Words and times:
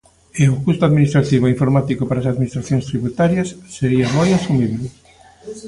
E 0.41 0.43
o 0.53 0.59
custo 0.65 0.83
administrativo 0.85 1.43
e 1.45 1.53
informático 1.55 2.03
para 2.05 2.19
as 2.21 2.29
Administracións 2.33 2.87
Tributarias 2.91 3.49
seria 3.77 4.13
moi 4.17 4.29
asumíbel. 4.33 4.85